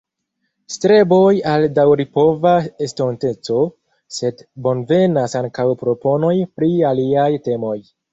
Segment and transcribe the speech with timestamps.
[0.75, 2.53] Streboj al daŭripova
[2.85, 3.57] estonteco,
[4.15, 7.77] sed bonvenas ankaŭ proponoj pri aliaj temoj.